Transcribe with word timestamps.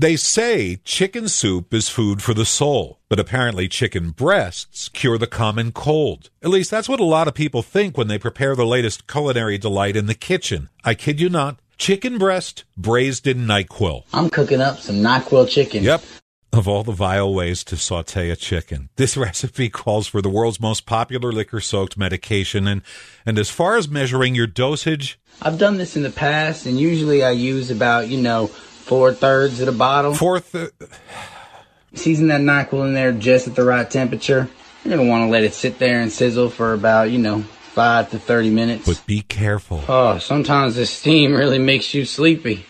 They 0.00 0.16
say 0.16 0.76
chicken 0.82 1.28
soup 1.28 1.74
is 1.74 1.90
food 1.90 2.22
for 2.22 2.32
the 2.32 2.46
soul, 2.46 3.00
but 3.10 3.20
apparently 3.20 3.68
chicken 3.68 4.12
breasts 4.12 4.88
cure 4.88 5.18
the 5.18 5.26
common 5.26 5.72
cold. 5.72 6.30
At 6.42 6.48
least 6.48 6.70
that's 6.70 6.88
what 6.88 7.00
a 7.00 7.04
lot 7.04 7.28
of 7.28 7.34
people 7.34 7.60
think 7.60 7.98
when 7.98 8.08
they 8.08 8.16
prepare 8.16 8.56
the 8.56 8.64
latest 8.64 9.06
culinary 9.06 9.58
delight 9.58 9.96
in 9.96 10.06
the 10.06 10.14
kitchen. 10.14 10.70
I 10.82 10.94
kid 10.94 11.20
you 11.20 11.28
not. 11.28 11.58
Chicken 11.76 12.16
breast 12.16 12.64
braised 12.78 13.26
in 13.26 13.40
NyQuil. 13.40 14.04
I'm 14.14 14.30
cooking 14.30 14.62
up 14.62 14.78
some 14.78 15.02
NyQuil 15.02 15.50
chicken. 15.50 15.82
Yep. 15.82 16.02
Of 16.50 16.66
all 16.66 16.82
the 16.82 16.92
vile 16.92 17.34
ways 17.34 17.62
to 17.64 17.76
saute 17.76 18.30
a 18.30 18.36
chicken, 18.36 18.88
this 18.96 19.16
recipe 19.18 19.68
calls 19.68 20.06
for 20.06 20.22
the 20.22 20.30
world's 20.30 20.60
most 20.60 20.86
popular 20.86 21.30
liquor 21.30 21.60
soaked 21.60 21.98
medication. 21.98 22.66
And, 22.66 22.80
and 23.26 23.38
as 23.38 23.50
far 23.50 23.76
as 23.76 23.86
measuring 23.86 24.34
your 24.34 24.46
dosage, 24.46 25.20
I've 25.42 25.58
done 25.58 25.76
this 25.76 25.94
in 25.94 26.02
the 26.02 26.10
past, 26.10 26.64
and 26.64 26.80
usually 26.80 27.22
I 27.22 27.32
use 27.32 27.70
about, 27.70 28.08
you 28.08 28.20
know, 28.20 28.50
four 28.90 29.12
thirds 29.12 29.60
of 29.60 29.66
the 29.66 29.72
bottle. 29.72 30.14
Four 30.14 30.40
th- 30.40 30.72
Season 31.94 32.26
that 32.26 32.40
NyQuil 32.40 32.88
in 32.88 32.92
there 32.94 33.12
just 33.12 33.46
at 33.46 33.54
the 33.54 33.64
right 33.64 33.88
temperature. 33.88 34.48
You're 34.84 34.96
to 34.96 35.04
want 35.04 35.28
to 35.28 35.30
let 35.30 35.44
it 35.44 35.54
sit 35.54 35.78
there 35.78 36.00
and 36.00 36.10
sizzle 36.10 36.50
for 36.50 36.72
about, 36.72 37.10
you 37.12 37.18
know, 37.18 37.42
five 37.42 38.10
to 38.10 38.18
30 38.18 38.50
minutes. 38.50 38.86
But 38.86 39.00
be 39.06 39.22
careful. 39.22 39.84
Oh, 39.88 40.18
sometimes 40.18 40.74
the 40.74 40.86
steam 40.86 41.34
really 41.34 41.60
makes 41.60 41.94
you 41.94 42.04
sleepy. 42.04 42.66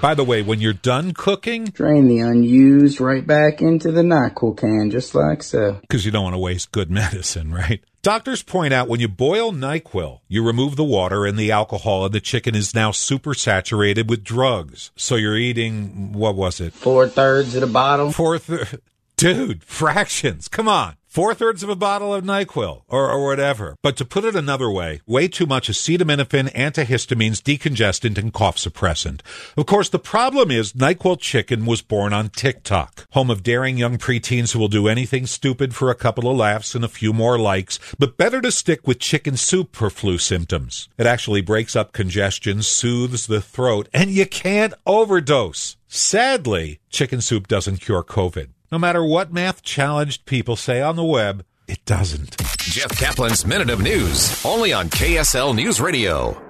By 0.00 0.14
the 0.14 0.24
way, 0.24 0.42
when 0.42 0.60
you're 0.60 0.72
done 0.72 1.12
cooking, 1.12 1.64
drain 1.66 2.08
the 2.08 2.20
unused 2.20 3.00
right 3.00 3.26
back 3.26 3.60
into 3.60 3.90
the 3.90 4.02
NyQuil 4.02 4.56
can, 4.56 4.90
just 4.90 5.14
like 5.14 5.42
so. 5.42 5.78
Because 5.80 6.04
you 6.04 6.12
don't 6.12 6.24
want 6.24 6.34
to 6.34 6.38
waste 6.38 6.72
good 6.72 6.90
medicine, 6.90 7.52
right? 7.52 7.82
Doctors 8.02 8.42
point 8.42 8.74
out 8.74 8.88
when 8.88 9.00
you 9.00 9.08
boil 9.08 9.52
NyQuil, 9.52 10.20
you 10.28 10.46
remove 10.46 10.76
the 10.76 10.84
water 10.84 11.24
and 11.24 11.38
the 11.38 11.50
alcohol, 11.50 12.04
and 12.04 12.14
the 12.14 12.20
chicken 12.20 12.54
is 12.54 12.74
now 12.74 12.90
super 12.90 13.32
saturated 13.32 14.10
with 14.10 14.22
drugs. 14.22 14.90
So 14.94 15.16
you're 15.16 15.38
eating, 15.38 16.12
what 16.12 16.34
was 16.34 16.60
it? 16.60 16.74
Four 16.74 17.08
thirds 17.08 17.54
of 17.54 17.62
the 17.62 17.66
bottle. 17.66 18.12
Four 18.12 18.38
thirds. 18.38 18.76
Dude, 19.16 19.62
fractions. 19.64 20.48
Come 20.48 20.68
on. 20.68 20.96
Four 21.14 21.32
thirds 21.32 21.62
of 21.62 21.68
a 21.68 21.76
bottle 21.76 22.12
of 22.12 22.24
NyQuil 22.24 22.82
or, 22.88 23.08
or 23.08 23.24
whatever. 23.24 23.76
But 23.84 23.96
to 23.98 24.04
put 24.04 24.24
it 24.24 24.34
another 24.34 24.68
way, 24.68 25.00
way 25.06 25.28
too 25.28 25.46
much 25.46 25.68
acetaminophen, 25.68 26.52
antihistamines, 26.54 27.40
decongestant, 27.40 28.18
and 28.18 28.32
cough 28.32 28.56
suppressant. 28.56 29.20
Of 29.56 29.66
course, 29.66 29.88
the 29.88 30.00
problem 30.00 30.50
is 30.50 30.72
NyQuil 30.72 31.20
Chicken 31.20 31.66
was 31.66 31.82
born 31.82 32.12
on 32.12 32.30
TikTok, 32.30 33.06
home 33.12 33.30
of 33.30 33.44
daring 33.44 33.78
young 33.78 33.96
preteens 33.96 34.54
who 34.54 34.58
will 34.58 34.66
do 34.66 34.88
anything 34.88 35.26
stupid 35.26 35.72
for 35.72 35.88
a 35.88 35.94
couple 35.94 36.28
of 36.28 36.36
laughs 36.36 36.74
and 36.74 36.84
a 36.84 36.88
few 36.88 37.12
more 37.12 37.38
likes, 37.38 37.78
but 37.96 38.16
better 38.16 38.40
to 38.40 38.50
stick 38.50 38.84
with 38.84 38.98
chicken 38.98 39.36
soup 39.36 39.76
for 39.76 39.90
flu 39.90 40.18
symptoms. 40.18 40.88
It 40.98 41.06
actually 41.06 41.42
breaks 41.42 41.76
up 41.76 41.92
congestion, 41.92 42.62
soothes 42.62 43.28
the 43.28 43.40
throat, 43.40 43.88
and 43.94 44.10
you 44.10 44.26
can't 44.26 44.74
overdose. 44.84 45.76
Sadly, 45.86 46.80
chicken 46.90 47.20
soup 47.20 47.46
doesn't 47.46 47.76
cure 47.76 48.02
COVID. 48.02 48.48
No 48.72 48.78
matter 48.78 49.04
what 49.04 49.32
math 49.32 49.62
challenged 49.62 50.24
people 50.26 50.56
say 50.56 50.80
on 50.80 50.96
the 50.96 51.04
web, 51.04 51.44
it 51.68 51.84
doesn't. 51.84 52.36
Jeff 52.58 52.98
Caplan's 52.98 53.46
Minute 53.46 53.70
of 53.70 53.80
News, 53.80 54.44
only 54.44 54.72
on 54.72 54.88
KSL 54.88 55.54
News 55.54 55.80
Radio. 55.80 56.40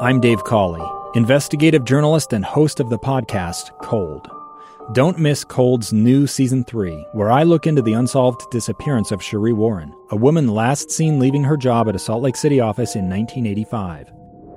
I'm 0.00 0.20
Dave 0.20 0.44
Cawley, 0.44 0.84
investigative 1.14 1.84
journalist 1.84 2.32
and 2.32 2.44
host 2.44 2.78
of 2.78 2.88
the 2.88 2.98
podcast 2.98 3.76
Cold. 3.82 4.28
Don't 4.92 5.18
miss 5.18 5.44
Cold's 5.44 5.92
new 5.92 6.26
season 6.26 6.62
3, 6.64 7.06
where 7.12 7.30
I 7.30 7.42
look 7.42 7.66
into 7.66 7.82
the 7.82 7.94
unsolved 7.94 8.48
disappearance 8.50 9.10
of 9.10 9.20
Sheree 9.20 9.54
Warren, 9.54 9.92
a 10.10 10.16
woman 10.16 10.48
last 10.48 10.90
seen 10.90 11.18
leaving 11.18 11.42
her 11.42 11.56
job 11.56 11.88
at 11.88 11.96
a 11.96 11.98
Salt 11.98 12.22
Lake 12.22 12.36
City 12.36 12.60
office 12.60 12.94
in 12.94 13.08
1985. 13.08 14.12